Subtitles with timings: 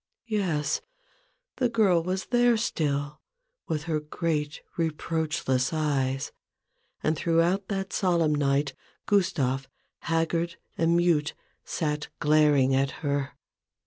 [0.25, 0.81] Yes;
[1.57, 3.21] the girl was there still,
[3.67, 6.31] with her great reproachless eyes;
[7.03, 8.73] and throughout that solemn night
[9.05, 9.67] Gustave,
[9.99, 11.35] haggard and mute,
[11.65, 13.33] sat glaring at her.